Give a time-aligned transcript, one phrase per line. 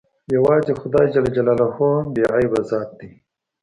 [0.35, 1.07] يوازې خداى
[2.15, 3.13] بې عيبه ذات ديه.